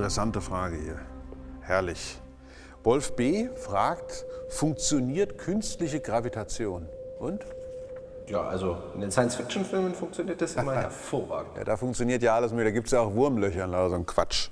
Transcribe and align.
interessante 0.00 0.40
Frage 0.40 0.76
hier. 0.76 0.96
Herrlich. 1.60 2.18
Wolf 2.84 3.16
B. 3.16 3.50
fragt, 3.54 4.24
funktioniert 4.48 5.36
künstliche 5.36 6.00
Gravitation? 6.00 6.88
Und? 7.18 7.44
Ja, 8.26 8.40
also 8.48 8.78
in 8.94 9.02
den 9.02 9.10
Science-Fiction-Filmen 9.10 9.94
funktioniert 9.94 10.40
das 10.40 10.54
immer 10.54 10.74
hervorragend. 10.86 11.54
Ja, 11.58 11.64
da 11.64 11.76
funktioniert 11.76 12.22
ja 12.22 12.34
alles 12.34 12.50
mögliche. 12.52 12.70
Da 12.70 12.74
gibt 12.76 12.86
es 12.86 12.92
ja 12.92 13.00
auch 13.00 13.14
Wurmlöcher, 13.14 13.64
also 13.64 13.90
so 13.90 13.94
ein 13.96 14.06
Quatsch. 14.06 14.48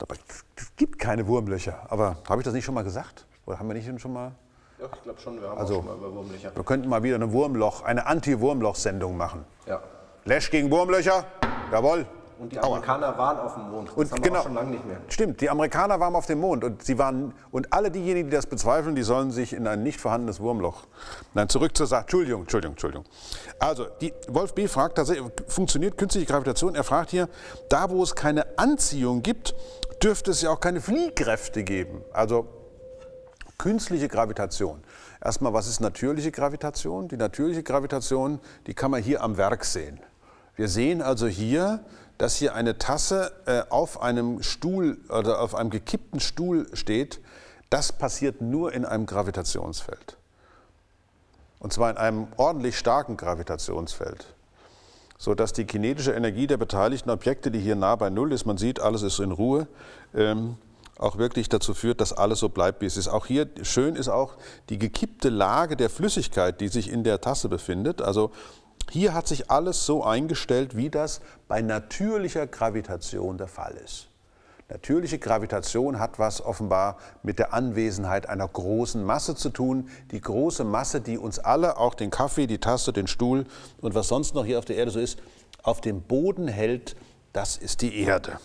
Aber 0.00 0.14
es 0.56 0.76
gibt 0.76 1.00
keine 1.00 1.26
Wurmlöcher. 1.26 1.86
Aber 1.88 2.18
habe 2.28 2.40
ich 2.40 2.44
das 2.44 2.54
nicht 2.54 2.64
schon 2.64 2.76
mal 2.76 2.84
gesagt? 2.84 3.26
Oder 3.46 3.58
haben 3.58 3.66
wir 3.66 3.74
nicht 3.74 4.00
schon 4.00 4.12
mal? 4.12 4.30
Ja, 4.78 4.86
ich 4.94 5.02
glaube 5.02 5.20
schon, 5.20 5.40
wir 5.42 5.48
haben 5.48 5.58
Also, 5.58 5.74
schon 5.74 5.86
mal 5.86 5.96
über 5.96 6.14
Wurmlöcher. 6.14 6.54
Wir 6.54 6.62
könnten 6.62 6.88
mal 6.88 7.02
wieder 7.02 7.16
eine 7.16 7.32
Wurmloch, 7.32 7.82
eine 7.82 8.06
Anti-Wurmloch-Sendung 8.06 9.16
machen. 9.16 9.44
Ja. 9.66 9.82
Lash 10.26 10.48
gegen 10.48 10.70
Wurmlöcher? 10.70 11.24
Jawohl. 11.72 12.06
Und 12.40 12.52
die 12.52 12.58
Amerikaner 12.58 13.18
waren 13.18 13.38
auf 13.38 13.52
dem 13.52 13.70
Mond. 13.70 13.88
Das 13.88 13.96
Und 13.96 14.12
haben 14.12 14.22
genau. 14.22 14.42
schon 14.42 14.54
lange 14.54 14.70
nicht 14.70 14.86
mehr. 14.86 14.96
Stimmt, 15.08 15.42
die 15.42 15.50
Amerikaner 15.50 16.00
waren 16.00 16.14
auf 16.14 16.24
dem 16.24 16.40
Mond 16.40 16.64
und 16.64 16.82
sie 16.82 16.96
waren 16.96 17.34
und 17.50 17.70
alle 17.70 17.90
diejenigen, 17.90 18.30
die 18.30 18.34
das 18.34 18.46
bezweifeln, 18.46 18.94
die 18.94 19.02
sollen 19.02 19.30
sich 19.30 19.52
in 19.52 19.66
ein 19.66 19.82
nicht 19.82 20.00
vorhandenes 20.00 20.40
Wurmloch. 20.40 20.86
Nein, 21.34 21.50
zurück 21.50 21.76
zur 21.76 21.86
Sache. 21.86 22.02
Entschuldigung, 22.02 22.40
Entschuldigung, 22.42 22.72
Entschuldigung. 22.72 23.04
Also, 23.58 23.88
die 24.00 24.14
Wolf 24.28 24.54
B. 24.54 24.68
fragt 24.68 24.96
tatsächlich, 24.96 25.30
funktioniert 25.48 25.98
künstliche 25.98 26.26
Gravitation? 26.26 26.74
Er 26.74 26.84
fragt 26.84 27.10
hier, 27.10 27.28
da 27.68 27.90
wo 27.90 28.02
es 28.02 28.14
keine 28.14 28.58
Anziehung 28.58 29.22
gibt, 29.22 29.54
dürfte 30.02 30.30
es 30.30 30.40
ja 30.40 30.48
auch 30.48 30.60
keine 30.60 30.80
Fliehkräfte 30.80 31.62
geben. 31.62 32.00
Also 32.14 32.46
künstliche 33.58 34.08
Gravitation. 34.08 34.82
Erstmal, 35.22 35.52
was 35.52 35.66
ist 35.68 35.80
natürliche 35.80 36.32
Gravitation? 36.32 37.08
Die 37.08 37.18
natürliche 37.18 37.62
Gravitation, 37.62 38.40
die 38.66 38.72
kann 38.72 38.90
man 38.90 39.02
hier 39.02 39.22
am 39.22 39.36
Werk 39.36 39.66
sehen. 39.66 40.00
Wir 40.60 40.68
sehen 40.68 41.00
also 41.00 41.26
hier, 41.26 41.80
dass 42.18 42.36
hier 42.36 42.54
eine 42.54 42.76
Tasse 42.76 43.32
äh, 43.46 43.62
auf 43.70 44.02
einem 44.02 44.42
Stuhl 44.42 44.98
oder 45.08 45.40
auf 45.40 45.54
einem 45.54 45.70
gekippten 45.70 46.20
Stuhl 46.20 46.66
steht. 46.74 47.18
Das 47.70 47.92
passiert 47.92 48.42
nur 48.42 48.74
in 48.74 48.84
einem 48.84 49.06
Gravitationsfeld. 49.06 50.18
Und 51.60 51.72
zwar 51.72 51.88
in 51.88 51.96
einem 51.96 52.26
ordentlich 52.36 52.76
starken 52.76 53.16
Gravitationsfeld. 53.16 54.34
Sodass 55.16 55.54
die 55.54 55.64
kinetische 55.64 56.12
Energie 56.12 56.46
der 56.46 56.58
beteiligten 56.58 57.08
Objekte, 57.08 57.50
die 57.50 57.60
hier 57.60 57.74
nah 57.74 57.96
bei 57.96 58.10
Null 58.10 58.30
ist, 58.30 58.44
man 58.44 58.58
sieht, 58.58 58.80
alles 58.80 59.00
ist 59.00 59.18
in 59.18 59.32
Ruhe, 59.32 59.66
ähm, 60.14 60.58
auch 60.98 61.16
wirklich 61.16 61.48
dazu 61.48 61.72
führt, 61.72 62.02
dass 62.02 62.12
alles 62.12 62.40
so 62.40 62.50
bleibt, 62.50 62.82
wie 62.82 62.86
es 62.86 62.98
ist. 62.98 63.08
Auch 63.08 63.24
hier 63.24 63.48
schön 63.62 63.96
ist 63.96 64.08
auch 64.08 64.34
die 64.68 64.78
gekippte 64.78 65.30
Lage 65.30 65.74
der 65.74 65.88
Flüssigkeit, 65.88 66.60
die 66.60 66.68
sich 66.68 66.92
in 66.92 67.02
der 67.02 67.22
Tasse 67.22 67.48
befindet. 67.48 68.02
Also 68.02 68.30
hier 68.88 69.14
hat 69.14 69.28
sich 69.28 69.50
alles 69.50 69.84
so 69.84 70.02
eingestellt, 70.04 70.76
wie 70.76 70.90
das 70.90 71.20
bei 71.48 71.60
natürlicher 71.62 72.46
Gravitation 72.46 73.38
der 73.38 73.48
Fall 73.48 73.74
ist. 73.84 74.08
Natürliche 74.70 75.18
Gravitation 75.18 75.98
hat 75.98 76.20
was 76.20 76.40
offenbar 76.40 76.96
mit 77.24 77.40
der 77.40 77.52
Anwesenheit 77.52 78.28
einer 78.28 78.46
großen 78.46 79.02
Masse 79.02 79.34
zu 79.34 79.50
tun. 79.50 79.88
Die 80.12 80.20
große 80.20 80.62
Masse, 80.62 81.00
die 81.00 81.18
uns 81.18 81.40
alle, 81.40 81.76
auch 81.76 81.94
den 81.94 82.10
Kaffee, 82.10 82.46
die 82.46 82.58
Tasse, 82.58 82.92
den 82.92 83.08
Stuhl 83.08 83.46
und 83.80 83.96
was 83.96 84.06
sonst 84.06 84.34
noch 84.34 84.44
hier 84.44 84.60
auf 84.60 84.64
der 84.64 84.76
Erde 84.76 84.92
so 84.92 85.00
ist, 85.00 85.18
auf 85.64 85.80
dem 85.80 86.02
Boden 86.02 86.46
hält, 86.46 86.94
das 87.32 87.56
ist 87.56 87.82
die 87.82 87.98
Erde. 87.98 88.38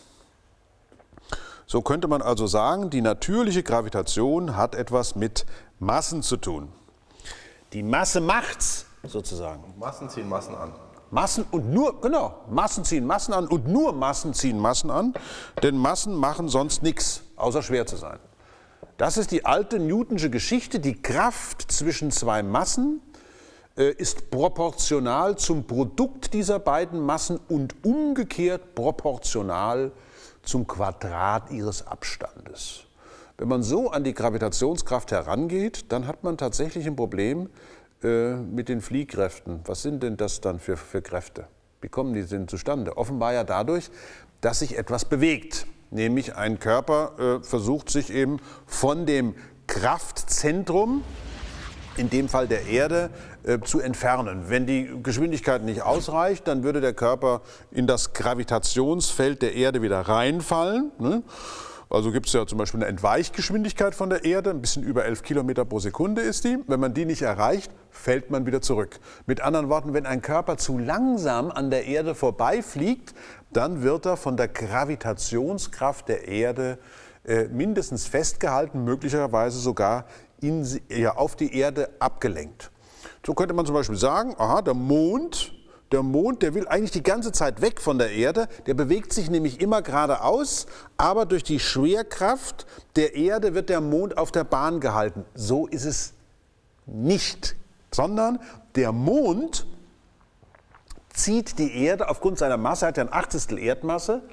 So 1.68 1.82
könnte 1.82 2.08
man 2.08 2.24
also 2.24 2.48
sagen, 2.48 2.90
die 2.90 3.02
natürliche 3.02 3.62
Gravitation 3.62 4.56
hat 4.56 4.74
etwas 4.74 5.16
mit 5.16 5.46
Massen 5.80 6.24
zu 6.24 6.38
tun. 6.38 6.70
Die 7.74 7.84
Masse 7.84 8.22
macht's 8.22 8.85
sozusagen. 9.08 9.74
Massen 9.78 10.10
ziehen 10.10 10.28
Massen 10.30 10.56
an. 10.56 10.72
Massen 11.12 11.46
und 11.52 11.72
nur, 11.72 12.02
genau, 12.02 12.36
Massen 12.50 12.84
ziehen 12.84 13.06
Massen 13.06 13.34
an 13.34 13.48
und 13.48 13.68
nur 13.68 13.94
Massen 13.94 14.34
ziehen 14.34 14.60
Massen 14.60 14.90
an, 14.90 15.14
denn 15.64 15.78
Massen 15.78 16.16
machen 16.16 16.50
sonst 16.50 16.84
nichts, 16.84 17.22
außer 17.36 17.62
schwer 17.62 17.86
zu 17.86 17.96
sein. 17.96 18.20
Das 18.98 19.18
ist 19.18 19.32
die 19.32 19.46
alte 19.46 19.80
Newtonsche 19.80 20.30
Geschichte. 20.30 20.80
Die 20.80 21.02
Kraft 21.02 21.72
zwischen 21.72 22.12
zwei 22.12 22.44
Massen 22.44 23.02
äh, 23.78 23.92
ist 23.92 24.32
proportional 24.32 25.38
zum 25.38 25.68
Produkt 25.68 26.34
dieser 26.34 26.60
beiden 26.60 27.02
Massen 27.02 27.40
und 27.50 27.76
umgekehrt 27.86 28.74
proportional 28.74 29.92
zum 30.44 30.66
Quadrat 30.66 31.52
ihres 31.52 31.86
Abstandes. 31.86 32.84
Wenn 33.38 33.50
man 33.50 33.64
so 33.64 33.90
an 33.90 34.06
die 34.06 34.14
Gravitationskraft 34.14 35.12
herangeht, 35.12 35.92
dann 35.92 36.08
hat 36.08 36.24
man 36.24 36.38
tatsächlich 36.38 36.88
ein 36.88 36.96
Problem 36.96 37.50
äh, 38.04 38.36
mit 38.36 38.70
den 38.70 38.82
Fliehkräften. 38.82 39.62
Was 39.66 39.82
sind 39.82 40.04
denn 40.04 40.18
das 40.18 40.42
dann 40.42 40.60
für, 40.60 40.78
für 40.78 41.02
Kräfte? 41.02 41.48
Wie 41.82 41.90
kommen 41.90 42.14
die 42.14 42.24
denn 42.24 42.48
zustande? 42.48 42.98
Offenbar 42.98 43.34
ja 43.34 43.44
dadurch, 43.44 43.90
dass 44.42 44.60
sich 44.60 44.78
etwas 44.78 45.06
bewegt. 45.06 45.68
Nämlich 45.92 46.36
ein 46.36 46.60
Körper 46.60 47.40
äh, 47.40 47.44
versucht 47.44 47.90
sich 47.90 48.12
eben 48.12 48.40
von 48.66 49.06
dem 49.06 49.36
Kraftzentrum, 49.68 51.04
in 51.98 52.10
dem 52.10 52.28
Fall 52.28 52.48
der 52.48 52.66
Erde, 52.66 53.12
äh, 53.44 53.60
zu 53.60 53.80
entfernen. 53.80 54.46
Wenn 54.48 54.66
die 54.66 54.92
Geschwindigkeit 55.02 55.64
nicht 55.64 55.84
ausreicht, 55.84 56.48
dann 56.48 56.64
würde 56.64 56.82
der 56.82 56.94
Körper 56.94 57.42
in 57.72 57.88
das 57.88 58.14
Gravitationsfeld 58.14 59.42
der 59.42 59.56
Erde 59.56 59.82
wieder 59.82 60.02
reinfallen. 60.02 60.92
Ne? 61.00 61.24
Also 61.90 62.12
gibt 62.12 62.28
es 62.28 62.34
ja 62.34 62.46
zum 62.48 62.58
Beispiel 62.58 62.80
eine 62.80 62.90
Entweichgeschwindigkeit 62.90 63.94
von 63.94 64.10
der 64.10 64.26
Erde, 64.26 64.50
ein 64.50 64.62
bisschen 64.62 64.84
über 64.84 65.06
11 65.06 65.24
Kilometer 65.24 65.66
pro 65.66 65.80
Sekunde 65.80 66.22
ist 66.22 66.44
die. 66.44 66.58
Wenn 66.68 66.80
man 66.80 66.94
die 66.94 67.06
nicht 67.06 67.22
erreicht, 67.22 67.72
fällt 67.92 68.32
man 68.32 68.46
wieder 68.46 68.62
zurück. 68.62 69.00
Mit 69.28 69.42
anderen 69.42 69.70
Worten, 69.70 69.94
wenn 69.94 70.06
ein 70.06 70.22
Körper 70.22 70.58
zu 70.58 70.78
langsam 70.78 71.52
an 71.52 71.70
der 71.70 71.86
Erde 71.86 72.16
vorbeifliegt, 72.16 73.14
dann 73.54 73.84
wird 73.84 74.06
er 74.06 74.18
von 74.18 74.36
der 74.36 74.48
Gravitationskraft 74.48 76.10
der 76.10 76.28
Erde 76.28 76.80
äh, 77.24 77.46
mindestens 77.46 78.06
festgehalten, 78.06 78.84
möglicherweise 78.84 79.60
sogar 79.60 80.06
in, 80.42 80.68
ja, 80.90 81.16
auf 81.16 81.36
die 81.36 81.56
Erde 81.56 81.90
abgelenkt. 82.00 82.72
So 83.26 83.34
könnte 83.34 83.54
man 83.54 83.66
zum 83.66 83.76
Beispiel 83.76 83.96
sagen, 83.96 84.36
aha, 84.38 84.62
der 84.62 84.74
Mond, 84.74 85.55
der 85.92 86.04
Mond, 86.04 86.42
der 86.42 86.54
will 86.54 86.68
eigentlich 86.68 86.92
die 86.92 87.04
ganze 87.04 87.32
Zeit 87.32 87.62
weg 87.62 87.80
von 87.80 87.98
der 87.98 88.12
Erde, 88.12 88.48
der 88.66 88.74
bewegt 88.74 89.14
sich 89.14 89.30
nämlich 89.30 89.62
immer 89.62 89.82
geradeaus, 89.82 90.66
aber 90.98 91.26
durch 91.26 91.44
die 91.44 91.60
Schwerkraft 91.60 92.66
der 92.96 93.16
Erde 93.16 93.54
wird 93.54 93.70
der 93.70 93.82
Mond 93.82 94.18
auf 94.18 94.32
der 94.32 94.44
Bahn 94.44 94.80
gehalten. 94.80 95.26
So 95.36 95.68
ist 95.68 95.86
es 95.86 96.14
nicht, 96.86 97.56
sondern 97.92 98.40
der 98.76 98.92
Mond 98.92 99.68
zieht 101.14 101.60
die 101.60 101.84
Erde 101.84 102.10
aufgrund 102.10 102.38
seiner 102.38 102.58
Masse, 102.58 102.88
hat 102.88 102.98
ja 102.98 103.04
ein 103.04 103.14
Achzigstel 103.14 103.58
Erdmasse, 103.58 104.24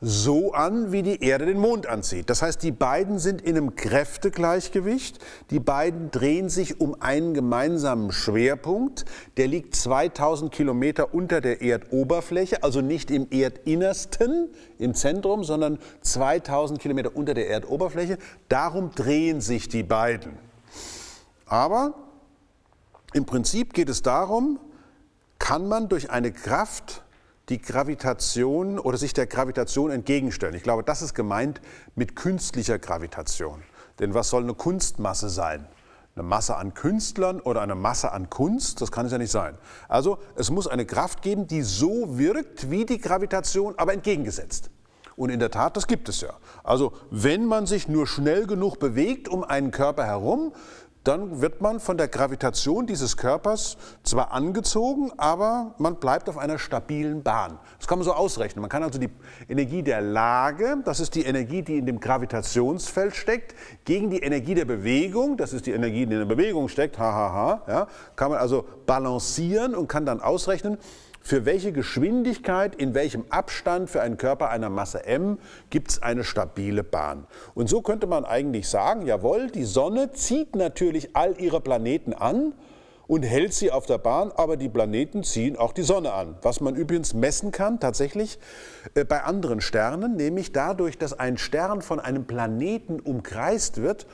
so 0.00 0.52
an, 0.52 0.92
wie 0.92 1.02
die 1.02 1.22
Erde 1.22 1.46
den 1.46 1.58
Mond 1.58 1.86
anzieht. 1.86 2.28
Das 2.28 2.42
heißt, 2.42 2.62
die 2.62 2.72
beiden 2.72 3.18
sind 3.18 3.40
in 3.40 3.56
einem 3.56 3.74
Kräftegleichgewicht. 3.74 5.18
Die 5.50 5.60
beiden 5.60 6.10
drehen 6.10 6.48
sich 6.50 6.80
um 6.80 7.00
einen 7.00 7.32
gemeinsamen 7.32 8.12
Schwerpunkt. 8.12 9.04
Der 9.36 9.46
liegt 9.46 9.74
2000 9.76 10.52
Kilometer 10.52 11.14
unter 11.14 11.40
der 11.40 11.62
Erdoberfläche, 11.62 12.62
also 12.62 12.80
nicht 12.80 13.10
im 13.10 13.28
Erdinnersten, 13.30 14.50
im 14.78 14.94
Zentrum, 14.94 15.44
sondern 15.44 15.78
2000 16.02 16.80
Kilometer 16.80 17.16
unter 17.16 17.32
der 17.32 17.48
Erdoberfläche. 17.48 18.18
Darum 18.48 18.90
drehen 18.94 19.40
sich 19.40 19.68
die 19.68 19.84
beiden. 19.84 20.32
Aber 21.46 21.94
im 23.14 23.24
Prinzip 23.24 23.72
geht 23.72 23.88
es 23.88 24.02
darum, 24.02 24.58
kann 25.38 25.68
man 25.68 25.88
durch 25.88 26.10
eine 26.10 26.32
Kraft 26.32 27.03
die 27.48 27.60
Gravitation 27.60 28.78
oder 28.78 28.96
sich 28.96 29.12
der 29.12 29.26
Gravitation 29.26 29.90
entgegenstellen. 29.90 30.54
Ich 30.54 30.62
glaube, 30.62 30.82
das 30.82 31.02
ist 31.02 31.14
gemeint 31.14 31.60
mit 31.94 32.16
künstlicher 32.16 32.78
Gravitation. 32.78 33.62
Denn 33.98 34.14
was 34.14 34.30
soll 34.30 34.42
eine 34.42 34.54
Kunstmasse 34.54 35.28
sein? 35.28 35.66
Eine 36.16 36.22
Masse 36.24 36.56
an 36.56 36.74
Künstlern 36.74 37.40
oder 37.40 37.60
eine 37.60 37.74
Masse 37.74 38.12
an 38.12 38.30
Kunst? 38.30 38.80
Das 38.80 38.92
kann 38.92 39.06
es 39.06 39.12
ja 39.12 39.18
nicht 39.18 39.32
sein. 39.32 39.58
Also 39.88 40.18
es 40.36 40.50
muss 40.50 40.68
eine 40.68 40.86
Kraft 40.86 41.22
geben, 41.22 41.46
die 41.46 41.62
so 41.62 42.18
wirkt 42.18 42.70
wie 42.70 42.86
die 42.86 42.98
Gravitation, 42.98 43.74
aber 43.76 43.92
entgegengesetzt. 43.92 44.70
Und 45.16 45.30
in 45.30 45.38
der 45.38 45.50
Tat, 45.50 45.76
das 45.76 45.86
gibt 45.86 46.08
es 46.08 46.20
ja. 46.20 46.34
Also 46.62 46.92
wenn 47.10 47.46
man 47.46 47.66
sich 47.66 47.88
nur 47.88 48.06
schnell 48.06 48.46
genug 48.46 48.78
bewegt 48.78 49.28
um 49.28 49.44
einen 49.44 49.70
Körper 49.70 50.04
herum, 50.06 50.52
dann 51.04 51.42
wird 51.42 51.60
man 51.60 51.80
von 51.80 51.98
der 51.98 52.08
Gravitation 52.08 52.86
dieses 52.86 53.18
Körpers 53.18 53.76
zwar 54.02 54.32
angezogen, 54.32 55.12
aber 55.18 55.74
man 55.78 55.96
bleibt 55.96 56.30
auf 56.30 56.38
einer 56.38 56.58
stabilen 56.58 57.22
Bahn. 57.22 57.58
Das 57.78 57.86
kann 57.86 57.98
man 57.98 58.04
so 58.04 58.14
ausrechnen. 58.14 58.62
Man 58.62 58.70
kann 58.70 58.82
also 58.82 58.98
die 58.98 59.10
Energie 59.48 59.82
der 59.82 60.00
Lage, 60.00 60.78
das 60.84 61.00
ist 61.00 61.14
die 61.14 61.24
Energie, 61.24 61.60
die 61.62 61.76
in 61.76 61.84
dem 61.84 62.00
Gravitationsfeld 62.00 63.14
steckt, 63.14 63.54
gegen 63.84 64.08
die 64.08 64.20
Energie 64.20 64.54
der 64.54 64.64
Bewegung, 64.64 65.36
das 65.36 65.52
ist 65.52 65.66
die 65.66 65.72
Energie, 65.72 66.06
die 66.06 66.14
in 66.14 66.20
der 66.20 66.24
Bewegung 66.24 66.68
steckt, 66.68 66.98
hahaha, 66.98 67.62
ja, 67.68 67.86
kann 68.16 68.30
man 68.30 68.40
also 68.40 68.64
balancieren 68.86 69.74
und 69.74 69.88
kann 69.88 70.06
dann 70.06 70.20
ausrechnen, 70.20 70.78
für 71.24 71.46
welche 71.46 71.72
Geschwindigkeit, 71.72 72.74
in 72.74 72.92
welchem 72.92 73.24
Abstand 73.30 73.88
für 73.88 74.02
einen 74.02 74.18
Körper 74.18 74.50
einer 74.50 74.68
Masse 74.68 75.06
m 75.06 75.38
gibt 75.70 75.92
es 75.92 76.02
eine 76.02 76.22
stabile 76.22 76.84
Bahn. 76.84 77.26
Und 77.54 77.70
so 77.70 77.80
könnte 77.80 78.06
man 78.06 78.26
eigentlich 78.26 78.68
sagen, 78.68 79.06
jawohl, 79.06 79.50
die 79.50 79.64
Sonne 79.64 80.12
zieht 80.12 80.54
natürlich 80.54 80.93
all 81.14 81.40
ihre 81.40 81.60
Planeten 81.60 82.12
an 82.12 82.54
und 83.06 83.22
hält 83.22 83.52
sie 83.52 83.70
auf 83.70 83.86
der 83.86 83.98
Bahn, 83.98 84.32
aber 84.34 84.56
die 84.56 84.68
Planeten 84.68 85.24
ziehen 85.24 85.56
auch 85.56 85.72
die 85.72 85.82
Sonne 85.82 86.12
an. 86.12 86.36
Was 86.42 86.60
man 86.60 86.74
übrigens 86.74 87.14
messen 87.14 87.52
kann 87.52 87.80
tatsächlich 87.80 88.38
äh, 88.94 89.04
bei 89.04 89.22
anderen 89.22 89.60
Sternen, 89.60 90.16
nämlich 90.16 90.52
dadurch, 90.52 90.98
dass 90.98 91.18
ein 91.18 91.36
Stern 91.36 91.82
von 91.82 92.00
einem 92.00 92.26
Planeten 92.26 93.00
umkreist 93.00 93.82
wird, 93.82 94.06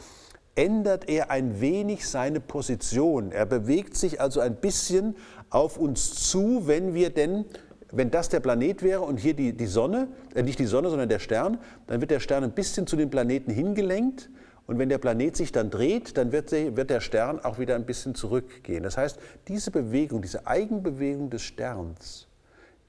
ändert 0.56 1.08
er 1.08 1.30
ein 1.30 1.60
wenig 1.60 2.08
seine 2.08 2.40
Position. 2.40 3.30
Er 3.30 3.46
bewegt 3.46 3.96
sich 3.96 4.20
also 4.20 4.40
ein 4.40 4.56
bisschen 4.56 5.16
auf 5.48 5.76
uns 5.78 6.28
zu, 6.28 6.66
wenn 6.66 6.94
wir 6.94 7.10
denn 7.10 7.44
wenn 7.92 8.12
das 8.12 8.28
der 8.28 8.38
Planet 8.38 8.84
wäre 8.84 9.00
und 9.00 9.18
hier 9.18 9.34
die, 9.34 9.52
die 9.52 9.66
Sonne, 9.66 10.06
äh 10.36 10.44
nicht 10.44 10.60
die 10.60 10.66
Sonne, 10.66 10.90
sondern 10.90 11.08
der 11.08 11.18
Stern, 11.18 11.58
dann 11.88 12.00
wird 12.00 12.12
der 12.12 12.20
Stern 12.20 12.44
ein 12.44 12.52
bisschen 12.52 12.86
zu 12.86 12.94
dem 12.94 13.10
Planeten 13.10 13.50
hingelenkt 13.50 14.30
und 14.66 14.78
wenn 14.78 14.88
der 14.88 14.98
Planet 14.98 15.36
sich 15.36 15.52
dann 15.52 15.70
dreht, 15.70 16.16
dann 16.16 16.32
wird, 16.32 16.52
der 16.52 17.00
Stern 17.00 17.40
auch 17.40 17.58
wieder 17.58 17.74
ein 17.74 17.86
bisschen 17.86 18.14
zurückgehen. 18.14 18.82
Das 18.82 18.96
heißt, 18.96 19.18
diese 19.48 19.70
Bewegung, 19.70 20.22
diese 20.22 20.46
Eigenbewegung 20.46 21.30
des 21.30 21.42
Sterns, 21.42 22.28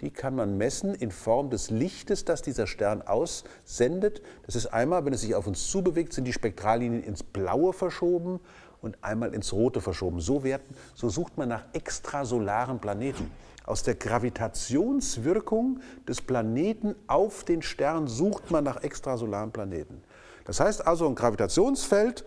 die 0.02 0.10
kann 0.10 0.36
man 0.36 0.58
messen 0.58 0.96
in 0.96 1.12
Form 1.12 1.50
des 1.50 1.70
Lichtes, 1.70 2.26
das 2.26 2.42
dieser 2.42 2.66
Stern 2.66 3.04
aussendet. 3.04 4.22
Das 4.46 4.56
ist 4.56 4.68
einmal, 4.68 5.06
wenn 5.06 5.14
es 5.14 5.22
sich 5.22 5.36
auf 5.36 5.48
uns 5.48 5.70
zubewegt, 5.70 6.14
sind 6.14 6.26
die 6.26 6.34
Spektrallinien 6.34 7.04
ins 7.04 7.24
Blaue 7.24 7.72
verschoben 7.72 8.40
und 8.82 8.98
einmal 9.04 9.34
ins 9.34 9.54
Rote 9.54 9.80
verschoben. 9.80 10.20
So, 10.20 10.44
werden, 10.44 10.64
so 10.96 11.10
sucht 11.10 11.38
man 11.38 11.50
nach 11.50 11.66
extrasolaren 11.74 12.80
Planeten. 12.80 13.32
Aus 13.64 13.84
der 13.84 13.94
Gravitationswirkung 13.94 15.82
des 16.08 16.20
Planeten 16.22 16.96
auf 17.06 17.44
den 17.44 17.62
Stern 17.62 18.08
sucht 18.08 18.50
man 18.50 18.64
nach 18.64 18.82
extrasolaren 18.84 19.52
Planeten. 19.52 20.02
Das 20.46 20.60
heißt 20.60 20.86
also, 20.86 21.08
ein 21.08 21.16
Gravitationsfeld, 21.16 22.26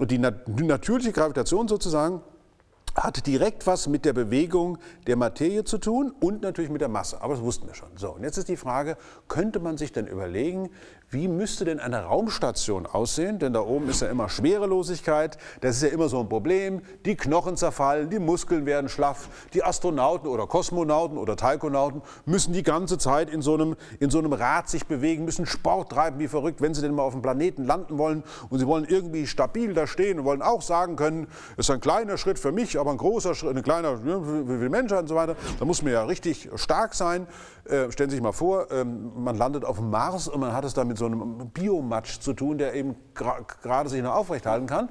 die, 0.00 0.18
natürliche 0.18 1.12
Gravitation 1.12 1.68
sozusagen, 1.68 2.22
hat 2.94 3.26
direkt 3.26 3.66
was 3.66 3.86
mit 3.86 4.04
der 4.04 4.12
Bewegung 4.12 4.78
der 5.06 5.16
Materie 5.16 5.64
zu 5.64 5.78
tun 5.78 6.12
und 6.20 6.42
natürlich 6.42 6.70
mit 6.70 6.80
der 6.80 6.88
Masse. 6.88 7.20
Aber 7.22 7.34
das 7.34 7.42
wussten 7.42 7.66
wir 7.66 7.74
schon. 7.74 7.96
So, 7.96 8.10
und 8.12 8.22
jetzt 8.22 8.36
ist 8.36 8.48
die 8.48 8.56
Frage, 8.56 8.96
könnte 9.28 9.60
man 9.60 9.78
sich 9.78 9.92
denn 9.92 10.06
überlegen, 10.06 10.70
wie 11.10 11.26
müsste 11.26 11.64
denn 11.64 11.80
eine 11.80 12.04
Raumstation 12.04 12.86
aussehen? 12.86 13.40
Denn 13.40 13.52
da 13.52 13.60
oben 13.60 13.88
ist 13.88 14.00
ja 14.00 14.08
immer 14.08 14.28
Schwerelosigkeit, 14.28 15.38
das 15.60 15.76
ist 15.76 15.82
ja 15.82 15.88
immer 15.88 16.08
so 16.08 16.20
ein 16.20 16.28
Problem. 16.28 16.82
Die 17.04 17.16
Knochen 17.16 17.56
zerfallen, 17.56 18.10
die 18.10 18.20
Muskeln 18.20 18.64
werden 18.64 18.88
schlaff. 18.88 19.28
Die 19.52 19.64
Astronauten 19.64 20.28
oder 20.28 20.46
Kosmonauten 20.46 21.18
oder 21.18 21.34
Taikonauten 21.34 22.02
müssen 22.26 22.52
die 22.52 22.62
ganze 22.62 22.96
Zeit 22.96 23.28
in 23.28 23.42
so, 23.42 23.54
einem, 23.54 23.74
in 23.98 24.10
so 24.10 24.20
einem 24.20 24.32
Rad 24.32 24.68
sich 24.68 24.86
bewegen, 24.86 25.24
müssen 25.24 25.46
Sport 25.46 25.90
treiben 25.90 26.20
wie 26.20 26.28
verrückt, 26.28 26.60
wenn 26.60 26.74
sie 26.74 26.80
denn 26.80 26.94
mal 26.94 27.02
auf 27.02 27.12
dem 27.12 27.22
Planeten 27.22 27.64
landen 27.64 27.98
wollen. 27.98 28.22
Und 28.48 28.60
sie 28.60 28.66
wollen 28.68 28.84
irgendwie 28.84 29.26
stabil 29.26 29.74
da 29.74 29.88
stehen 29.88 30.20
und 30.20 30.24
wollen 30.24 30.42
auch 30.42 30.62
sagen 30.62 30.94
können, 30.94 31.26
es 31.56 31.66
ist 31.68 31.70
ein 31.70 31.80
kleiner 31.80 32.18
Schritt 32.18 32.38
für 32.38 32.52
mich, 32.52 32.78
aber 32.78 32.92
ein 32.92 32.98
großer 32.98 33.34
Schritt, 33.34 33.56
ein 33.56 33.64
kleiner 33.64 33.98
für 33.98 34.58
die 34.60 34.68
Menschheit 34.68 35.00
und 35.00 35.08
so 35.08 35.16
weiter. 35.16 35.34
Da 35.58 35.64
muss 35.64 35.82
man 35.82 35.92
ja 35.92 36.04
richtig 36.04 36.50
stark 36.54 36.94
sein. 36.94 37.26
Äh, 37.64 37.90
stellen 37.90 38.10
Sie 38.10 38.16
sich 38.16 38.22
mal 38.22 38.32
vor, 38.32 38.70
ähm, 38.70 39.12
man 39.16 39.36
landet 39.36 39.64
auf 39.64 39.76
dem 39.76 39.90
Mars 39.90 40.28
und 40.28 40.40
man 40.40 40.52
hat 40.52 40.64
es 40.64 40.74
da 40.74 40.84
mit 40.84 40.99
so 41.00 41.06
einem 41.06 41.50
Biomatsch 41.50 42.20
zu 42.20 42.32
tun, 42.32 42.58
der 42.58 42.74
eben 42.74 42.94
gerade 43.14 43.88
sich 43.88 44.02
noch 44.02 44.14
aufrechthalten 44.14 44.68
kann. 44.68 44.88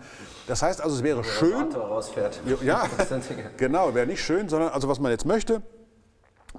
Das 0.48 0.62
heißt 0.62 0.82
also, 0.82 0.98
es 0.98 1.04
wäre 1.04 1.24
schön. 1.24 1.72
rausfährt. 1.72 2.42
Ja, 2.62 2.84
genau, 3.58 3.94
wäre 3.96 4.08
nicht 4.08 4.22
schön, 4.22 4.50
sondern 4.50 4.70
also 4.70 4.90
was 4.90 5.00
man 5.00 5.12
jetzt 5.12 5.26
möchte. 5.26 5.62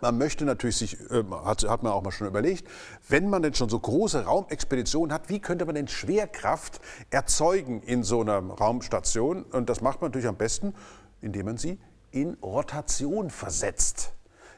Man 0.01 0.19
möchte 0.19 0.45
natürlich 0.45 0.77
sich, 0.77 1.01
äh, 1.11 1.25
hat, 1.45 1.69
hat, 1.69 1.83
man 1.83 1.93
auch 1.93 2.03
mal 2.03 2.13
schon 2.13 2.29
überlegt, 2.29 2.67
wenn 3.09 3.29
man 3.29 3.43
denn 3.43 3.55
schon 3.55 3.69
so 3.69 3.79
große 3.79 4.25
Raumexpeditionen 4.25 5.13
hat, 5.13 5.29
wie 5.29 5.41
könnte 5.41 5.67
man 5.67 5.75
denn 5.75 5.89
Schwerkraft 5.89 6.81
erzeugen 7.11 7.83
in 7.83 8.05
so 8.05 8.21
einer 8.21 8.39
Raumstation? 8.39 9.43
Und 9.43 9.69
das 9.69 9.81
macht 9.81 10.01
man 10.01 10.11
natürlich 10.11 10.29
am 10.29 10.37
besten, 10.37 10.75
indem 11.21 11.47
man 11.47 11.57
sie 11.57 11.79
in 12.13 12.35
Rotation 12.35 13.31
versetzt. 13.31 14.13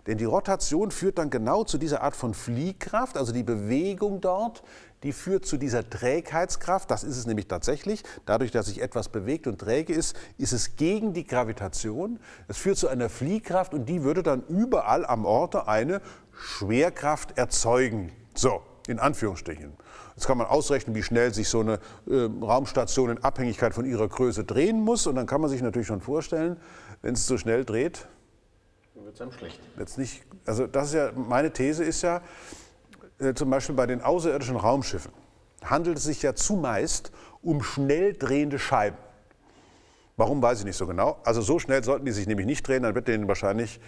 Denn 0.07 0.19
die 0.19 0.25
Rotation 0.25 0.91
führt 0.91 1.19
dann 1.19 1.31
genau 1.31 1.65
zu 1.65 1.79
dieser 1.79 2.03
Art 2.03 2.17
von 2.17 2.35
Fliehkraft, 2.35 3.17
also 3.17 3.33
die 3.33 3.45
Bewegung 3.45 4.21
dort, 4.21 4.63
die 5.03 5.13
führt 5.13 5.47
zu 5.47 5.57
dieser 5.57 5.89
Trägheitskraft. 5.89 6.91
Das 6.91 7.05
ist 7.05 7.17
es 7.17 7.27
nämlich 7.27 7.49
tatsächlich. 7.49 8.03
Dadurch, 8.25 8.51
dass 8.51 8.67
sich 8.67 8.81
etwas 8.81 9.09
bewegt 9.09 9.47
und 9.47 9.59
träge 9.59 9.93
ist, 9.93 10.17
ist 10.39 10.53
es 10.53 10.77
gegen 10.77 11.13
die 11.13 11.27
Gravitation. 11.27 12.19
Es 12.49 12.59
führt 12.59 12.79
zu 12.79 12.89
einer 12.89 13.09
Fliehkraft 13.09 13.75
und 13.75 13.89
die 13.89 14.03
würde 14.03 14.23
dann 14.23 14.45
überall 14.49 15.05
am 15.05 15.25
Orte 15.25 15.69
eine 15.69 16.01
Schwerkraft 16.33 17.37
erzeugen. 17.37 18.13
So, 18.35 18.63
in 18.87 18.99
Anführungsstrichen. 18.99 19.73
Jetzt 20.15 20.27
kann 20.27 20.39
man 20.39 20.47
ausrechnen, 20.47 20.95
wie 20.95 21.03
schnell 21.03 21.33
sich 21.33 21.49
so 21.49 21.61
eine 21.61 21.75
äh, 22.07 22.29
Raumstation 22.41 23.11
in 23.11 23.25
Abhängigkeit 23.25 23.75
von 23.75 23.85
ihrer 23.85 24.09
Größe 24.09 24.45
drehen 24.45 24.81
muss. 24.81 25.07
Und 25.07 25.17
dann 25.17 25.27
kann 25.27 25.41
man 25.41 25.51
sich 25.51 25.63
natürlich 25.63 25.89
schon 25.89 26.01
vorstellen, 26.01 26.59
wenn 27.01 27.15
es 27.15 27.27
so 27.27 27.39
schnell 27.39 27.65
dreht, 27.65 28.07
wird 28.95 29.15
es 29.15 29.21
einem 29.21 29.33
schlecht. 29.33 29.61
Jetzt 29.79 29.99
nicht, 29.99 30.23
also 30.45 30.67
das 30.67 30.89
ist 30.89 30.95
ja, 30.95 31.13
meine 31.15 31.53
These 31.53 31.85
ist 31.85 32.03
ja, 32.03 32.23
äh, 33.19 33.35
zum 33.35 33.51
Beispiel 33.51 33.75
bei 33.75 33.87
den 33.87 34.01
außerirdischen 34.01 34.57
Raumschiffen 34.57 35.13
handelt 35.65 35.99
es 35.99 36.05
sich 36.05 36.23
ja 36.23 36.35
zumeist 36.35 37.13
um 37.41 37.63
schnell 37.63 38.15
drehende 38.15 38.59
Scheiben. 38.59 38.97
Warum 40.17 40.43
weiß 40.43 40.61
ich 40.61 40.65
nicht 40.65 40.77
so 40.77 40.87
genau. 40.87 41.19
Also 41.25 41.41
so 41.41 41.59
schnell 41.59 41.83
sollten 41.83 42.05
die 42.05 42.13
sich 42.13 42.27
nämlich 42.27 42.47
nicht 42.47 42.67
drehen, 42.67 42.83
dann 42.83 42.95
wird 42.95 43.09
denen 43.09 43.29
wahrscheinlich 43.29 43.81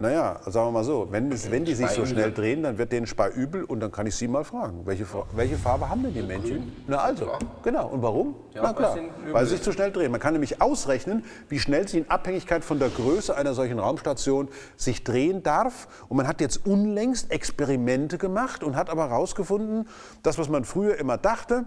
naja, 0.00 0.38
sagen 0.46 0.68
wir 0.68 0.70
mal 0.70 0.84
so, 0.84 1.08
wenn, 1.10 1.32
es, 1.32 1.50
wenn 1.50 1.64
die 1.64 1.74
sich 1.74 1.90
so 1.90 2.06
schnell 2.06 2.32
drehen, 2.32 2.62
dann 2.62 2.78
wird 2.78 2.92
denen 2.92 3.08
Spar 3.08 3.30
übel 3.30 3.64
und 3.64 3.80
dann 3.80 3.90
kann 3.90 4.06
ich 4.06 4.14
Sie 4.14 4.28
mal 4.28 4.44
fragen, 4.44 4.86
welche, 4.86 5.04
welche 5.34 5.56
Farbe 5.56 5.88
haben 5.88 6.04
denn 6.04 6.14
die 6.14 6.22
Männchen? 6.22 6.72
Na 6.86 6.98
also, 6.98 7.32
genau. 7.64 7.88
Und 7.88 8.00
warum? 8.00 8.36
Ja, 8.54 8.62
Na 8.62 8.72
klar, 8.72 8.96
weil 9.32 9.44
sie 9.46 9.56
sich 9.56 9.62
zu 9.62 9.72
schnell 9.72 9.90
drehen. 9.90 10.12
Man 10.12 10.20
kann 10.20 10.34
nämlich 10.34 10.62
ausrechnen, 10.62 11.24
wie 11.48 11.58
schnell 11.58 11.88
sie 11.88 11.98
in 11.98 12.10
Abhängigkeit 12.10 12.64
von 12.64 12.78
der 12.78 12.90
Größe 12.90 13.36
einer 13.36 13.54
solchen 13.54 13.80
Raumstation 13.80 14.48
sich 14.76 15.02
drehen 15.02 15.42
darf. 15.42 15.88
Und 16.08 16.16
man 16.16 16.28
hat 16.28 16.40
jetzt 16.40 16.64
unlängst 16.64 17.32
Experimente 17.32 18.18
gemacht 18.18 18.62
und 18.62 18.76
hat 18.76 18.90
aber 18.90 19.08
herausgefunden, 19.08 19.88
das, 20.22 20.38
was 20.38 20.48
man 20.48 20.64
früher 20.64 20.96
immer 20.98 21.18
dachte, 21.18 21.66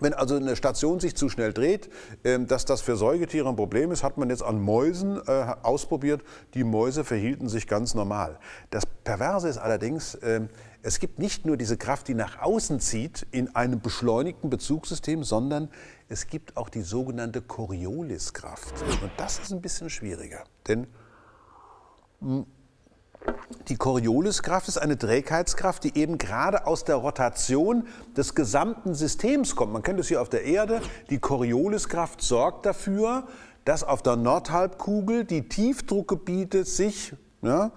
wenn 0.00 0.14
also 0.14 0.36
eine 0.36 0.56
Station 0.56 1.00
sich 1.00 1.14
zu 1.14 1.28
schnell 1.28 1.52
dreht, 1.52 1.90
ähm, 2.24 2.46
dass 2.46 2.64
das 2.64 2.80
für 2.80 2.96
Säugetiere 2.96 3.48
ein 3.48 3.56
Problem 3.56 3.92
ist, 3.92 4.02
hat 4.02 4.18
man 4.18 4.30
jetzt 4.30 4.42
an 4.42 4.60
Mäusen 4.60 5.20
äh, 5.26 5.54
ausprobiert. 5.62 6.22
Die 6.54 6.64
Mäuse 6.64 7.04
verhielten 7.04 7.48
sich 7.48 7.66
ganz 7.66 7.94
normal. 7.94 8.38
Das 8.70 8.86
Perverse 8.86 9.48
ist 9.48 9.58
allerdings, 9.58 10.18
ähm, 10.22 10.48
es 10.82 10.98
gibt 10.98 11.18
nicht 11.18 11.44
nur 11.44 11.56
diese 11.56 11.76
Kraft, 11.76 12.08
die 12.08 12.14
nach 12.14 12.40
außen 12.40 12.80
zieht 12.80 13.26
in 13.30 13.54
einem 13.54 13.80
beschleunigten 13.80 14.48
Bezugssystem, 14.48 15.24
sondern 15.24 15.68
es 16.08 16.26
gibt 16.26 16.56
auch 16.56 16.70
die 16.70 16.82
sogenannte 16.82 17.42
Corioliskraft. 17.42 18.74
Und 19.02 19.10
das 19.18 19.38
ist 19.38 19.52
ein 19.52 19.60
bisschen 19.60 19.90
schwieriger. 19.90 20.44
Denn 20.66 20.86
hm, 22.20 22.46
die 23.68 23.76
Corioliskraft 23.76 24.68
ist 24.68 24.78
eine 24.78 24.98
Trägheitskraft, 24.98 25.84
die 25.84 25.96
eben 25.96 26.18
gerade 26.18 26.66
aus 26.66 26.84
der 26.84 26.96
Rotation 26.96 27.86
des 28.16 28.34
gesamten 28.34 28.94
Systems 28.94 29.54
kommt. 29.54 29.72
Man 29.72 29.82
kennt 29.82 30.00
es 30.00 30.08
hier 30.08 30.20
auf 30.22 30.28
der 30.28 30.44
Erde. 30.44 30.80
Die 31.10 31.18
Corioliskraft 31.18 32.22
sorgt 32.22 32.66
dafür, 32.66 33.28
dass 33.64 33.84
auf 33.84 34.02
der 34.02 34.16
Nordhalbkugel 34.16 35.24
die 35.24 35.48
Tiefdruckgebiete 35.48 36.64
sich 36.64 37.12
ja, 37.42 37.70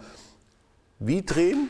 wie 0.99 1.21
drehen? 1.21 1.69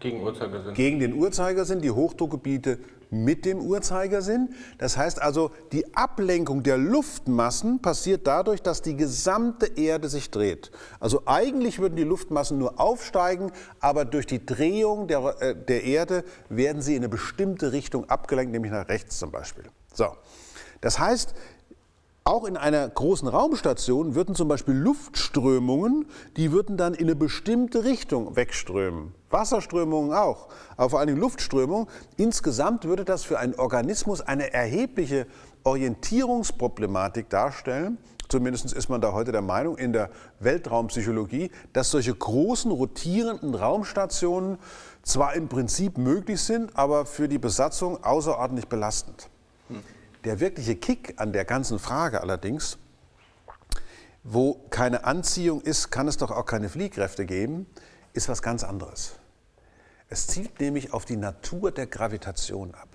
Gegen 0.00 0.22
Uhrzeigersinn. 0.22 0.74
Gegen 0.74 1.00
den 1.00 1.14
Uhrzeigersinn. 1.14 1.80
Die 1.80 1.90
Hochdruckgebiete 1.90 2.78
mit 3.12 3.44
dem 3.44 3.60
Uhrzeigersinn. 3.60 4.54
Das 4.78 4.96
heißt 4.96 5.20
also, 5.20 5.52
die 5.70 5.94
Ablenkung 5.94 6.62
der 6.62 6.78
Luftmassen 6.78 7.80
passiert 7.80 8.26
dadurch, 8.26 8.62
dass 8.62 8.82
die 8.82 8.96
gesamte 8.96 9.66
Erde 9.66 10.08
sich 10.08 10.30
dreht. 10.30 10.72
Also 10.98 11.22
eigentlich 11.26 11.78
würden 11.78 11.94
die 11.94 12.04
Luftmassen 12.04 12.58
nur 12.58 12.80
aufsteigen, 12.80 13.52
aber 13.80 14.04
durch 14.06 14.26
die 14.26 14.44
Drehung 14.44 15.08
der, 15.08 15.36
äh, 15.40 15.54
der 15.54 15.84
Erde 15.84 16.24
werden 16.48 16.80
sie 16.80 16.96
in 16.96 17.00
eine 17.00 17.10
bestimmte 17.10 17.72
Richtung 17.72 18.08
abgelenkt, 18.08 18.52
nämlich 18.52 18.72
nach 18.72 18.88
rechts 18.88 19.18
zum 19.18 19.30
Beispiel. 19.30 19.64
So. 19.92 20.06
Das 20.80 20.98
heißt, 20.98 21.34
auch 22.24 22.44
in 22.44 22.56
einer 22.56 22.88
großen 22.88 23.26
Raumstation 23.26 24.14
würden 24.14 24.34
zum 24.34 24.48
Beispiel 24.48 24.74
Luftströmungen, 24.74 26.06
die 26.36 26.52
würden 26.52 26.76
dann 26.76 26.94
in 26.94 27.06
eine 27.06 27.16
bestimmte 27.16 27.84
Richtung 27.84 28.36
wegströmen. 28.36 29.12
Wasserströmungen 29.30 30.12
auch, 30.12 30.48
aber 30.76 30.90
vor 30.90 31.00
allem 31.00 31.18
Luftströmungen. 31.18 31.88
Insgesamt 32.16 32.84
würde 32.84 33.04
das 33.04 33.24
für 33.24 33.38
einen 33.38 33.54
Organismus 33.54 34.20
eine 34.20 34.52
erhebliche 34.52 35.26
Orientierungsproblematik 35.64 37.28
darstellen. 37.28 37.98
Zumindest 38.28 38.72
ist 38.72 38.88
man 38.88 39.00
da 39.00 39.12
heute 39.12 39.32
der 39.32 39.42
Meinung 39.42 39.76
in 39.76 39.92
der 39.92 40.10
Weltraumpsychologie, 40.40 41.50
dass 41.72 41.90
solche 41.90 42.14
großen 42.14 42.70
rotierenden 42.70 43.54
Raumstationen 43.54 44.58
zwar 45.02 45.34
im 45.34 45.48
Prinzip 45.48 45.98
möglich 45.98 46.40
sind, 46.40 46.76
aber 46.76 47.04
für 47.04 47.28
die 47.28 47.38
Besatzung 47.38 48.02
außerordentlich 48.02 48.68
belastend. 48.68 49.28
Hm. 49.68 49.82
Der 50.24 50.38
wirkliche 50.38 50.76
Kick 50.76 51.14
an 51.20 51.32
der 51.32 51.44
ganzen 51.44 51.78
Frage 51.78 52.20
allerdings, 52.20 52.78
wo 54.22 54.54
keine 54.70 55.04
Anziehung 55.04 55.60
ist, 55.62 55.90
kann 55.90 56.06
es 56.06 56.16
doch 56.16 56.30
auch 56.30 56.46
keine 56.46 56.68
Fliehkräfte 56.68 57.26
geben, 57.26 57.66
ist 58.12 58.28
was 58.28 58.40
ganz 58.40 58.62
anderes. 58.62 59.16
Es 60.08 60.28
zielt 60.28 60.60
nämlich 60.60 60.92
auf 60.92 61.04
die 61.04 61.16
Natur 61.16 61.72
der 61.72 61.86
Gravitation 61.86 62.74
ab. 62.74 62.88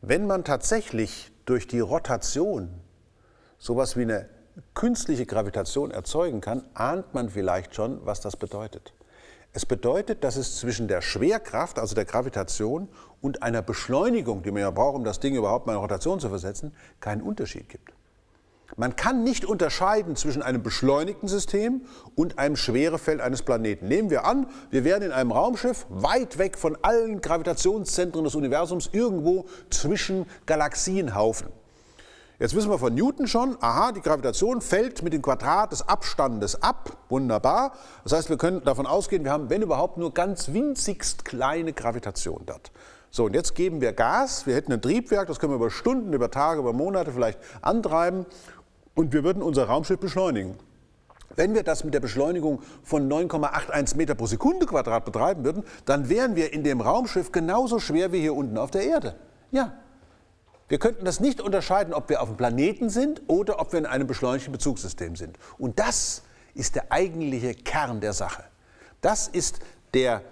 Wenn 0.00 0.26
man 0.26 0.44
tatsächlich 0.44 1.30
durch 1.44 1.66
die 1.66 1.80
Rotation 1.80 2.70
sowas 3.58 3.96
wie 3.96 4.02
eine 4.02 4.30
künstliche 4.72 5.26
Gravitation 5.26 5.90
erzeugen 5.90 6.40
kann, 6.40 6.64
ahnt 6.72 7.12
man 7.12 7.28
vielleicht 7.28 7.74
schon, 7.74 8.04
was 8.06 8.20
das 8.20 8.36
bedeutet. 8.36 8.94
Es 9.52 9.66
bedeutet, 9.66 10.22
dass 10.22 10.36
es 10.36 10.58
zwischen 10.58 10.86
der 10.86 11.00
Schwerkraft, 11.00 11.78
also 11.78 11.94
der 11.94 12.04
Gravitation, 12.04 12.88
und 13.20 13.42
einer 13.42 13.62
Beschleunigung, 13.62 14.42
die 14.42 14.52
man 14.52 14.62
ja 14.62 14.70
braucht, 14.70 14.96
um 14.96 15.04
das 15.04 15.18
Ding 15.18 15.34
überhaupt 15.34 15.66
mal 15.66 15.72
in 15.72 15.80
Rotation 15.80 16.20
zu 16.20 16.28
versetzen, 16.28 16.72
keinen 17.00 17.20
Unterschied 17.20 17.68
gibt. 17.68 17.92
Man 18.76 18.94
kann 18.94 19.24
nicht 19.24 19.44
unterscheiden 19.44 20.14
zwischen 20.14 20.42
einem 20.42 20.62
beschleunigten 20.62 21.28
System 21.28 21.82
und 22.14 22.38
einem 22.38 22.54
Schwerefeld 22.54 23.20
eines 23.20 23.42
Planeten. 23.42 23.88
Nehmen 23.88 24.10
wir 24.10 24.24
an, 24.24 24.46
wir 24.70 24.84
wären 24.84 25.02
in 25.02 25.10
einem 25.10 25.32
Raumschiff 25.32 25.86
weit 25.88 26.38
weg 26.38 26.56
von 26.56 26.78
allen 26.82 27.20
Gravitationszentren 27.20 28.22
des 28.22 28.36
Universums, 28.36 28.90
irgendwo 28.92 29.46
zwischen 29.70 30.26
Galaxienhaufen. 30.46 31.48
Jetzt 32.40 32.56
wissen 32.56 32.70
wir 32.70 32.78
von 32.78 32.94
Newton 32.94 33.26
schon, 33.26 33.58
aha, 33.60 33.92
die 33.92 34.00
Gravitation 34.00 34.62
fällt 34.62 35.02
mit 35.02 35.12
dem 35.12 35.20
Quadrat 35.20 35.72
des 35.72 35.86
Abstandes 35.86 36.62
ab. 36.62 36.96
Wunderbar. 37.10 37.74
Das 38.02 38.14
heißt, 38.14 38.30
wir 38.30 38.38
können 38.38 38.64
davon 38.64 38.86
ausgehen, 38.86 39.24
wir 39.24 39.30
haben, 39.30 39.50
wenn 39.50 39.60
überhaupt, 39.60 39.98
nur 39.98 40.14
ganz 40.14 40.54
winzigst 40.54 41.26
kleine 41.26 41.74
Gravitation 41.74 42.40
dort. 42.46 42.72
So, 43.10 43.26
und 43.26 43.34
jetzt 43.34 43.54
geben 43.54 43.82
wir 43.82 43.92
Gas. 43.92 44.46
Wir 44.46 44.54
hätten 44.54 44.72
ein 44.72 44.80
Triebwerk, 44.80 45.28
das 45.28 45.38
können 45.38 45.52
wir 45.52 45.56
über 45.56 45.70
Stunden, 45.70 46.14
über 46.14 46.30
Tage, 46.30 46.60
über 46.60 46.72
Monate 46.72 47.12
vielleicht 47.12 47.38
antreiben. 47.60 48.24
Und 48.94 49.12
wir 49.12 49.22
würden 49.22 49.42
unser 49.42 49.64
Raumschiff 49.64 49.98
beschleunigen. 49.98 50.56
Wenn 51.36 51.52
wir 51.52 51.62
das 51.62 51.84
mit 51.84 51.92
der 51.92 52.00
Beschleunigung 52.00 52.62
von 52.82 53.06
9,81 53.06 53.98
Meter 53.98 54.14
pro 54.14 54.24
Sekunde 54.24 54.64
Quadrat 54.64 55.04
betreiben 55.04 55.44
würden, 55.44 55.62
dann 55.84 56.08
wären 56.08 56.36
wir 56.36 56.54
in 56.54 56.64
dem 56.64 56.80
Raumschiff 56.80 57.32
genauso 57.32 57.78
schwer 57.80 58.12
wie 58.12 58.20
hier 58.20 58.34
unten 58.34 58.56
auf 58.56 58.70
der 58.70 58.84
Erde. 58.84 59.16
Ja, 59.50 59.74
wir 60.70 60.78
könnten 60.78 61.04
das 61.04 61.18
nicht 61.18 61.40
unterscheiden, 61.40 61.92
ob 61.92 62.08
wir 62.08 62.22
auf 62.22 62.28
dem 62.28 62.36
Planeten 62.36 62.90
sind 62.90 63.22
oder 63.26 63.58
ob 63.58 63.72
wir 63.72 63.80
in 63.80 63.86
einem 63.86 64.06
beschleunigten 64.06 64.52
Bezugssystem 64.52 65.16
sind. 65.16 65.36
Und 65.58 65.80
das 65.80 66.22
ist 66.54 66.76
der 66.76 66.92
eigentliche 66.92 67.54
Kern 67.54 68.00
der 68.00 68.12
Sache. 68.12 68.44
Das 69.00 69.26
ist 69.26 69.58
der, 69.94 70.22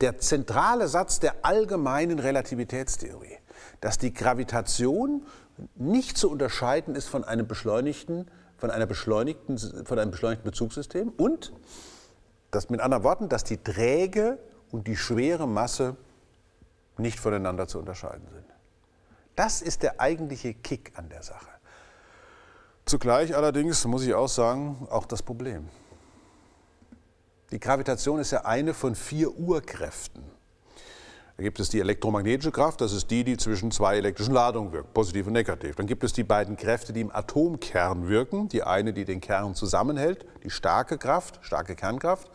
der 0.00 0.18
zentrale 0.18 0.86
Satz 0.86 1.18
der 1.18 1.44
allgemeinen 1.44 2.20
Relativitätstheorie, 2.20 3.38
dass 3.80 3.98
die 3.98 4.14
Gravitation 4.14 5.26
nicht 5.74 6.16
zu 6.16 6.30
unterscheiden 6.30 6.94
ist 6.94 7.08
von 7.08 7.24
einem 7.24 7.48
beschleunigten, 7.48 8.30
von, 8.56 8.70
einer 8.70 8.86
beschleunigten, 8.86 9.58
von 9.84 9.98
einem 9.98 10.12
beschleunigten 10.12 10.48
Bezugssystem 10.48 11.08
und, 11.16 11.52
dass 12.52 12.70
mit 12.70 12.80
anderen 12.80 13.02
Worten, 13.02 13.28
dass 13.28 13.42
die 13.42 13.56
träge 13.56 14.38
und 14.70 14.86
die 14.86 14.96
schwere 14.96 15.48
Masse 15.48 15.96
nicht 16.98 17.18
voneinander 17.18 17.66
zu 17.66 17.80
unterscheiden 17.80 18.28
sind. 18.32 18.47
Das 19.38 19.62
ist 19.62 19.84
der 19.84 20.00
eigentliche 20.00 20.52
Kick 20.52 20.90
an 20.96 21.10
der 21.10 21.22
Sache. 21.22 21.46
Zugleich 22.86 23.36
allerdings 23.36 23.84
muss 23.84 24.04
ich 24.04 24.12
auch 24.12 24.26
sagen, 24.26 24.88
auch 24.90 25.06
das 25.06 25.22
Problem. 25.22 25.68
Die 27.52 27.60
Gravitation 27.60 28.18
ist 28.18 28.32
ja 28.32 28.44
eine 28.44 28.74
von 28.74 28.96
vier 28.96 29.30
Urkräften. 29.30 30.24
Da 31.36 31.44
gibt 31.44 31.60
es 31.60 31.68
die 31.68 31.78
elektromagnetische 31.78 32.50
Kraft, 32.50 32.80
das 32.80 32.92
ist 32.92 33.12
die, 33.12 33.22
die 33.22 33.36
zwischen 33.36 33.70
zwei 33.70 33.96
elektrischen 33.98 34.34
Ladungen 34.34 34.72
wirkt, 34.72 34.92
positiv 34.92 35.28
und 35.28 35.34
negativ. 35.34 35.76
Dann 35.76 35.86
gibt 35.86 36.02
es 36.02 36.12
die 36.12 36.24
beiden 36.24 36.56
Kräfte, 36.56 36.92
die 36.92 37.02
im 37.02 37.14
Atomkern 37.14 38.08
wirken. 38.08 38.48
Die 38.48 38.64
eine, 38.64 38.92
die 38.92 39.04
den 39.04 39.20
Kern 39.20 39.54
zusammenhält, 39.54 40.26
die 40.42 40.50
starke 40.50 40.98
Kraft, 40.98 41.38
starke 41.42 41.76
Kernkraft, 41.76 42.28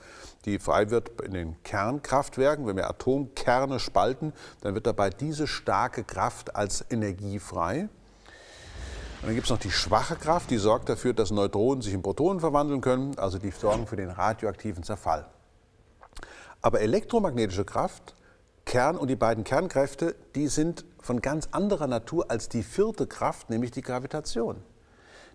die 0.46 0.60
frei 0.60 0.90
wird 0.90 1.22
in 1.22 1.34
den 1.34 1.64
Kernkraftwerken. 1.64 2.68
Wenn 2.68 2.76
wir 2.76 2.90
Atomkerne 2.90 3.80
spalten, 3.80 4.34
dann 4.62 4.76
wird 4.76 4.88
dabei 4.88 5.10
diese 5.10 5.48
starke 5.48 6.04
Kraft 6.04 6.56
als 6.56 6.86
Energie 6.90 7.40
frei. 7.40 7.90
Und 9.22 9.28
dann 9.28 9.36
gibt 9.36 9.46
es 9.46 9.52
noch 9.52 9.60
die 9.60 9.72
schwache 9.72 10.16
Kraft, 10.16 10.50
die 10.50 10.58
sorgt 10.58 10.90
dafür, 10.90 11.14
dass 11.14 11.32
Neutronen 11.32 11.82
sich 11.82 11.94
in 11.94 12.02
Protonen 12.02 12.42
verwandeln 12.42 12.82
können, 12.82 13.18
also 13.18 13.38
die 13.38 13.52
sorgen 13.52 13.88
für 13.88 13.96
den 13.96 14.10
radioaktiven 14.10 14.84
Zerfall. 14.84 15.26
Aber 16.62 16.82
elektromagnetische 16.82 17.64
Kraft 17.64 18.16
Kern 18.66 18.96
und 18.96 19.10
die 19.10 19.16
beiden 19.16 19.44
Kernkräfte, 19.44 20.16
die 20.36 20.48
sind 20.48 20.86
von 21.00 21.22
ganz 21.22 21.50
anderer 21.52 21.88
Natur 21.88 22.32
als 22.32 22.50
die 22.50 22.64
vierte 22.64 23.08
Kraft, 23.08 23.50
nämlich 23.50 23.72
die 23.72 23.82
Gravitation. 23.82 24.64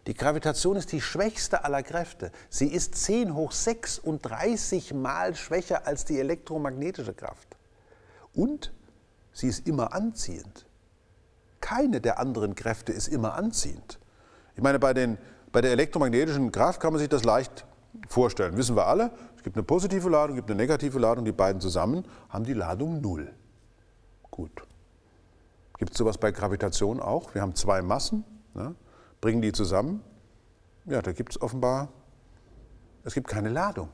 Die 0.06 0.14
Gravitation 0.14 0.76
ist 0.76 0.92
die 0.92 1.00
schwächste 1.00 1.64
aller 1.64 1.82
Kräfte. 1.82 2.32
Sie 2.48 2.68
ist 2.68 2.94
10 2.94 3.34
hoch 3.34 3.52
36 3.52 4.94
Mal 4.94 5.34
schwächer 5.34 5.86
als 5.86 6.04
die 6.04 6.18
elektromagnetische 6.18 7.14
Kraft. 7.14 7.56
Und 8.34 8.72
sie 9.32 9.48
ist 9.48 9.66
immer 9.66 9.92
anziehend. 9.92 10.66
Keine 11.60 12.00
der 12.00 12.18
anderen 12.18 12.54
Kräfte 12.54 12.92
ist 12.92 13.08
immer 13.08 13.34
anziehend. 13.34 13.98
Ich 14.54 14.62
meine, 14.62 14.78
bei, 14.78 14.94
den, 14.94 15.18
bei 15.52 15.60
der 15.60 15.72
elektromagnetischen 15.72 16.52
Kraft 16.52 16.80
kann 16.80 16.92
man 16.92 17.00
sich 17.00 17.08
das 17.08 17.24
leicht 17.24 17.66
vorstellen. 18.08 18.56
Wissen 18.56 18.76
wir 18.76 18.86
alle, 18.86 19.10
es 19.36 19.42
gibt 19.42 19.56
eine 19.56 19.62
positive 19.62 20.08
Ladung, 20.08 20.36
es 20.36 20.40
gibt 20.40 20.50
eine 20.50 20.60
negative 20.60 20.98
Ladung, 20.98 21.24
die 21.24 21.32
beiden 21.32 21.60
zusammen 21.60 22.04
haben 22.28 22.44
die 22.44 22.54
Ladung 22.54 23.00
Null. 23.00 23.32
Gut. 24.30 24.62
Gibt 25.78 25.92
es 25.92 25.98
sowas 25.98 26.18
bei 26.18 26.32
Gravitation 26.32 27.00
auch? 27.00 27.34
Wir 27.34 27.42
haben 27.42 27.54
zwei 27.54 27.82
Massen, 27.82 28.24
ne? 28.54 28.74
Bringen 29.20 29.42
die 29.42 29.52
zusammen. 29.52 30.02
Ja, 30.86 31.02
da 31.02 31.12
gibt 31.12 31.32
es 31.32 31.42
offenbar, 31.42 31.88
es 33.04 33.14
gibt 33.14 33.28
keine 33.28 33.48
Ladung. 33.48 33.88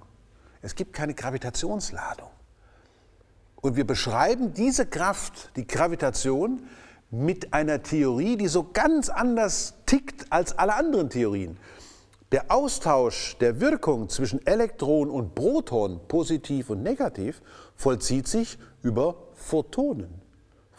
Es 0.62 0.74
gibt 0.74 0.92
keine 0.92 1.14
Gravitationsladung. 1.14 2.30
Und 3.56 3.76
wir 3.76 3.86
beschreiben 3.86 4.54
diese 4.54 4.86
Kraft, 4.86 5.50
die 5.56 5.66
Gravitation, 5.66 6.66
mit 7.10 7.52
einer 7.52 7.82
Theorie, 7.82 8.36
die 8.36 8.48
so 8.48 8.70
ganz 8.72 9.08
anders 9.08 9.74
tickt 9.86 10.32
als 10.32 10.58
alle 10.58 10.74
anderen 10.74 11.10
Theorien. 11.10 11.58
Der 12.32 12.50
Austausch 12.50 13.36
der 13.38 13.60
Wirkung 13.60 14.08
zwischen 14.08 14.44
Elektron 14.46 15.10
und 15.10 15.34
Proton, 15.34 16.00
positiv 16.08 16.70
und 16.70 16.82
negativ, 16.82 17.40
vollzieht 17.76 18.26
sich 18.26 18.58
über 18.82 19.16
Photonen. 19.34 20.23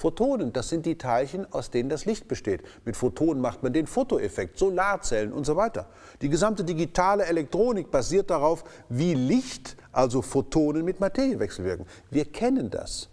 Photonen, 0.05 0.53
das 0.53 0.69
sind 0.69 0.85
die 0.85 0.99
Teilchen, 0.99 1.51
aus 1.51 1.71
denen 1.71 1.89
das 1.89 2.05
Licht 2.05 2.27
besteht. 2.27 2.61
Mit 2.85 2.95
Photonen 2.95 3.41
macht 3.41 3.63
man 3.63 3.73
den 3.73 3.87
Fotoeffekt, 3.87 4.59
Solarzellen 4.59 5.33
und 5.33 5.47
so 5.47 5.55
weiter. 5.55 5.87
Die 6.21 6.29
gesamte 6.29 6.63
digitale 6.63 7.25
Elektronik 7.25 7.89
basiert 7.89 8.29
darauf, 8.29 8.65
wie 8.87 9.15
Licht, 9.15 9.75
also 9.91 10.21
Photonen 10.21 10.85
mit 10.85 10.99
Materie 10.99 11.39
wechselwirken. 11.39 11.87
Wir 12.11 12.25
kennen 12.25 12.69
das. 12.69 13.09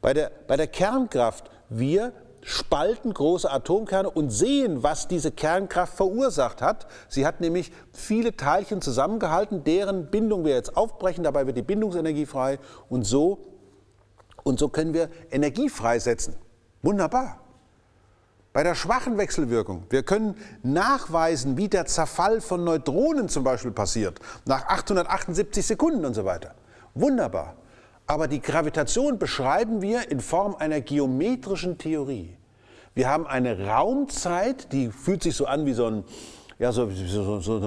Bei 0.00 0.14
der, 0.14 0.30
bei 0.46 0.56
der 0.56 0.66
Kernkraft, 0.66 1.50
wir 1.68 2.14
spalten 2.40 3.12
große 3.12 3.50
Atomkerne 3.50 4.08
und 4.08 4.30
sehen, 4.30 4.82
was 4.82 5.08
diese 5.08 5.30
Kernkraft 5.30 5.94
verursacht 5.94 6.62
hat. 6.62 6.86
Sie 7.10 7.26
hat 7.26 7.42
nämlich 7.42 7.70
viele 7.92 8.34
Teilchen 8.34 8.80
zusammengehalten, 8.80 9.62
deren 9.62 10.06
Bindung 10.06 10.46
wir 10.46 10.54
jetzt 10.54 10.74
aufbrechen. 10.74 11.22
Dabei 11.22 11.46
wird 11.46 11.58
die 11.58 11.62
Bindungsenergie 11.62 12.24
frei 12.24 12.58
und 12.88 13.04
so, 13.04 13.53
und 14.44 14.60
so 14.60 14.68
können 14.68 14.94
wir 14.94 15.10
Energie 15.32 15.68
freisetzen. 15.68 16.36
Wunderbar. 16.82 17.40
Bei 18.52 18.62
der 18.62 18.76
schwachen 18.76 19.18
Wechselwirkung, 19.18 19.82
wir 19.90 20.04
können 20.04 20.36
nachweisen, 20.62 21.56
wie 21.56 21.68
der 21.68 21.86
Zerfall 21.86 22.40
von 22.40 22.62
Neutronen 22.62 23.28
zum 23.28 23.42
Beispiel 23.42 23.72
passiert, 23.72 24.20
nach 24.44 24.68
878 24.68 25.66
Sekunden 25.66 26.04
und 26.04 26.14
so 26.14 26.24
weiter. 26.24 26.54
Wunderbar. 26.94 27.56
Aber 28.06 28.28
die 28.28 28.40
Gravitation 28.40 29.18
beschreiben 29.18 29.82
wir 29.82 30.08
in 30.08 30.20
Form 30.20 30.54
einer 30.54 30.80
geometrischen 30.80 31.78
Theorie. 31.78 32.36
Wir 32.94 33.08
haben 33.08 33.26
eine 33.26 33.66
Raumzeit, 33.66 34.72
die 34.72 34.92
fühlt 34.92 35.24
sich 35.24 35.34
so 35.34 35.46
an 35.46 35.66
wie 35.66 35.72
so 35.72 35.86
ein, 35.86 36.04
ja, 36.58 36.70
so, 36.70 36.88
so, 36.88 37.40
so, 37.40 37.58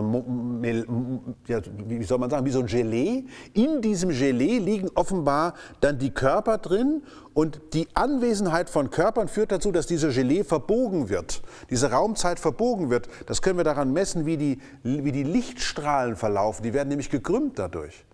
ja, 1.47 1.61
wie 1.87 2.03
soll 2.03 2.17
man 2.19 2.29
sagen, 2.29 2.45
wie 2.45 2.51
so 2.51 2.59
ein 2.59 2.67
Gelee. 2.67 3.25
In 3.53 3.81
diesem 3.81 4.11
Gelee 4.11 4.59
liegen 4.59 4.89
offenbar 4.95 5.55
dann 5.81 5.99
die 5.99 6.11
Körper 6.11 6.57
drin 6.57 7.03
und 7.33 7.59
die 7.73 7.87
Anwesenheit 7.95 8.69
von 8.69 8.89
Körpern 8.89 9.27
führt 9.27 9.51
dazu, 9.51 9.73
dass 9.73 9.87
diese 9.87 10.09
Gelee 10.09 10.45
verbogen 10.45 11.09
wird, 11.09 11.41
diese 11.69 11.91
Raumzeit 11.91 12.39
verbogen 12.39 12.89
wird. 12.89 13.09
Das 13.25 13.41
können 13.41 13.57
wir 13.57 13.65
daran 13.65 13.91
messen, 13.91 14.25
wie 14.25 14.37
die, 14.37 14.59
wie 14.83 15.11
die 15.11 15.23
Lichtstrahlen 15.23 16.15
verlaufen. 16.15 16.63
Die 16.63 16.73
werden 16.73 16.87
nämlich 16.87 17.09
gekrümmt 17.09 17.59
dadurch. 17.59 18.05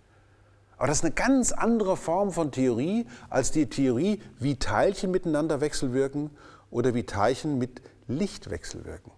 Aber 0.78 0.88
das 0.88 0.98
ist 0.98 1.06
eine 1.06 1.14
ganz 1.14 1.52
andere 1.52 1.96
Form 1.96 2.32
von 2.32 2.52
Theorie 2.52 3.06
als 3.30 3.52
die 3.52 3.68
Theorie, 3.68 4.22
wie 4.40 4.56
Teilchen 4.58 5.12
miteinander 5.12 5.62
wechselwirken 5.62 6.32
oder 6.72 6.96
wie 6.96 7.04
Teilchen 7.04 7.60
mit 7.60 7.82
Licht 8.08 8.50
wechselwirken. 8.50 9.12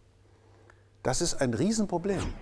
Das 1.05 1.21
ist 1.21 1.39
ein 1.39 1.53
Riesenproblem. 1.53 2.33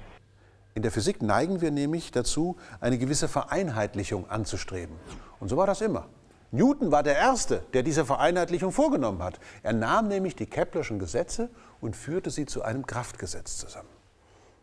In 0.73 0.83
der 0.83 0.91
Physik 0.93 1.21
neigen 1.21 1.59
wir 1.59 1.69
nämlich 1.69 2.11
dazu, 2.11 2.55
eine 2.79 2.97
gewisse 2.97 3.27
Vereinheitlichung 3.27 4.29
anzustreben. 4.29 4.95
Und 5.41 5.49
so 5.49 5.57
war 5.57 5.67
das 5.67 5.81
immer. 5.81 6.07
Newton 6.51 6.89
war 6.89 7.03
der 7.03 7.17
Erste, 7.17 7.65
der 7.73 7.83
diese 7.83 8.05
Vereinheitlichung 8.05 8.71
vorgenommen 8.71 9.21
hat. 9.21 9.37
Er 9.63 9.73
nahm 9.73 10.07
nämlich 10.07 10.37
die 10.37 10.45
Keplerschen 10.45 10.97
Gesetze 10.97 11.49
und 11.81 11.97
führte 11.97 12.31
sie 12.31 12.45
zu 12.45 12.61
einem 12.61 12.87
Kraftgesetz 12.87 13.57
zusammen. 13.57 13.89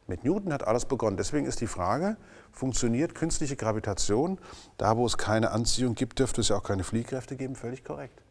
Mit 0.07 0.25
Newton 0.25 0.55
hat 0.55 0.67
alles 0.67 0.87
begonnen. 0.87 1.19
Deswegen 1.19 1.45
ist 1.45 1.61
die 1.61 1.67
Frage, 1.67 2.17
funktioniert 2.53 3.15
künstliche 3.15 3.57
Gravitation? 3.57 4.39
Da, 4.79 4.97
wo 4.97 5.05
es 5.05 5.19
keine 5.19 5.51
Anziehung 5.51 5.95
gibt, 5.95 6.21
dürfte 6.21 6.41
es 6.41 6.49
ja 6.49 6.57
auch 6.57 6.63
keine 6.63 6.85
Fliehkräfte 6.85 7.37
geben, 7.37 7.55
völlig 7.55 7.85
korrekt. 7.85 8.23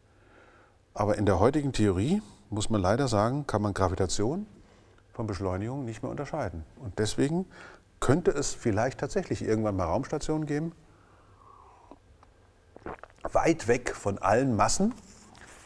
Aber 0.94 1.16
in 1.16 1.26
der 1.26 1.38
heutigen 1.38 1.72
Theorie, 1.72 2.22
muss 2.48 2.70
man 2.70 2.82
leider 2.82 3.06
sagen, 3.06 3.46
kann 3.46 3.62
man 3.62 3.72
Gravitation 3.72 4.48
von 5.12 5.26
Beschleunigung 5.26 5.84
nicht 5.84 6.02
mehr 6.02 6.10
unterscheiden. 6.10 6.64
Und 6.76 6.98
deswegen 6.98 7.46
könnte 8.00 8.30
es 8.30 8.54
vielleicht 8.54 8.98
tatsächlich 8.98 9.42
irgendwann 9.42 9.76
mal 9.76 9.84
Raumstationen 9.84 10.46
geben, 10.46 10.72
weit 13.32 13.68
weg 13.68 13.94
von 13.94 14.18
allen 14.18 14.56
Massen, 14.56 14.94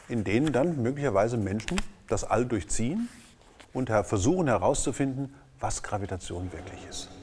in 0.09 0.25
denen 0.25 0.53
dann 0.53 0.83
möglicherweise 0.83 1.37
Menschen 1.37 1.81
das 2.09 2.25
All 2.25 2.45
durchziehen 2.45 3.09
und 3.73 3.89
versuchen 3.89 4.49
herauszufinden, 4.49 5.35
was 5.61 5.83
Gravitation 5.83 6.53
wirklich 6.53 6.87
ist. 6.89 7.14